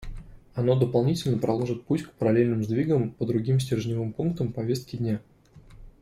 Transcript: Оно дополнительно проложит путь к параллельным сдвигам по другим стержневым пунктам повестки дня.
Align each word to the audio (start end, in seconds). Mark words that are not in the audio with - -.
Оно 0.55 0.75
дополнительно 0.79 1.37
проложит 1.37 1.83
путь 1.85 2.01
к 2.07 2.11
параллельным 2.13 2.63
сдвигам 2.63 3.11
по 3.11 3.27
другим 3.27 3.59
стержневым 3.59 4.13
пунктам 4.13 4.51
повестки 4.51 4.95
дня. 4.95 5.21